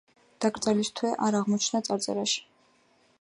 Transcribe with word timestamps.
დაკრძალვის 0.45 0.89
თვე 0.99 1.11
არ 1.27 1.37
აღმოჩნდა 1.41 1.83
წარწერაში. 1.91 2.43